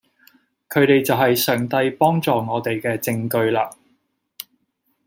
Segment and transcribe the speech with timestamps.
[0.67, 3.69] 佢哋就係上帝幫助我哋嘅證據嘞